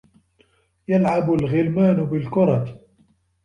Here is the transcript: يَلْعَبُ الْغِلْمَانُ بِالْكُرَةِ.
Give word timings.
يَلْعَبُ 0.87 1.33
الْغِلْمَانُ 1.33 2.01
بِالْكُرَةِ. 2.05 2.79